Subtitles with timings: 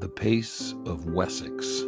[0.00, 1.82] The Pace of Wessex.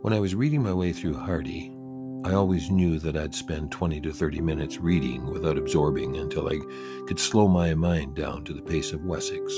[0.00, 1.76] When I was reading my way through Hardy,
[2.24, 6.60] I always knew that I'd spend 20 to 30 minutes reading without absorbing until I
[7.08, 9.52] could slow my mind down to the pace of Wessex.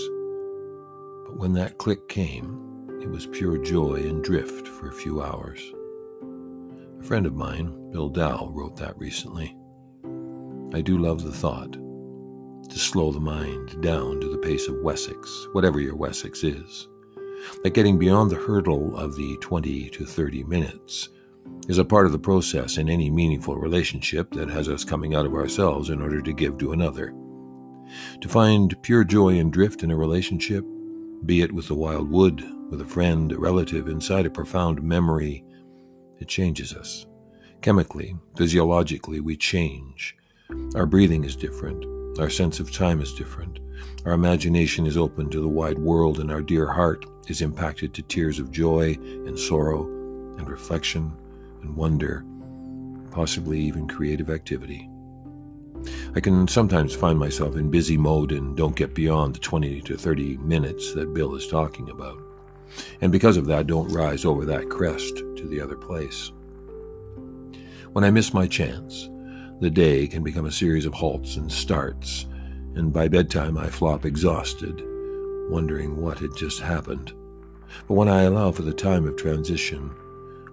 [1.27, 5.61] But when that click came, it was pure joy and drift for a few hours.
[7.01, 9.55] A friend of mine, Bill Dow, wrote that recently.
[10.73, 11.77] I do love the thought
[12.69, 16.89] to slow the mind down to the pace of Wessex, whatever your Wessex is.
[17.63, 21.11] That getting beyond the hurdle of the 20 to 30 minutes
[21.69, 25.27] is a part of the process in any meaningful relationship that has us coming out
[25.27, 27.15] of ourselves in order to give to another.
[28.21, 30.65] To find pure joy and drift in a relationship,
[31.25, 35.45] be it with the wild wood, with a friend, a relative, inside a profound memory,
[36.19, 37.07] it changes us.
[37.63, 40.17] Chemically, physiologically, we change.
[40.75, 41.96] Our breathing is different.
[42.19, 43.59] Our sense of time is different.
[44.07, 48.03] Our imagination is open to the wide world, and our dear heart is impacted to
[48.03, 49.83] tears of joy and sorrow
[50.39, 51.13] and reflection
[51.61, 52.25] and wonder,
[53.11, 54.89] possibly even creative activity.
[56.15, 59.97] I can sometimes find myself in busy mode and don't get beyond the 20 to
[59.97, 62.19] 30 minutes that Bill is talking about.
[63.03, 66.33] And because of that, don't rise over that crest to the other place.
[67.93, 69.11] When I miss my chance,
[69.61, 72.27] the day can become a series of halts and starts,
[72.75, 74.83] and by bedtime I flop exhausted,
[75.49, 77.15] wondering what had just happened.
[77.89, 79.91] But when I allow for the time of transition,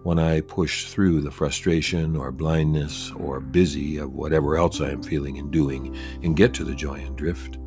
[0.04, 5.04] when I push through the frustration or blindness or busy of whatever else I am
[5.04, 7.58] feeling and doing and get to the joy and drift,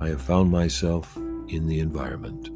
[0.00, 1.16] I have found myself
[1.48, 2.48] in the environment,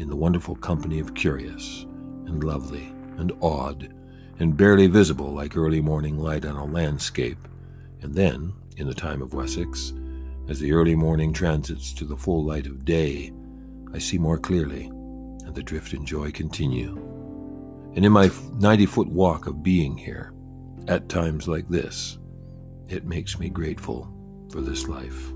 [0.00, 1.86] in the wonderful company of curious
[2.26, 3.94] and lovely and odd
[4.38, 7.38] and barely visible like early morning light on a landscape.
[8.02, 9.92] And then, in the time of Wessex,
[10.48, 13.32] as the early morning transits to the full light of day,
[13.92, 16.96] I see more clearly, and the drift and joy continue.
[17.94, 20.32] And in my 90 foot walk of being here,
[20.88, 22.18] at times like this,
[22.88, 24.12] it makes me grateful
[24.50, 25.32] for this life.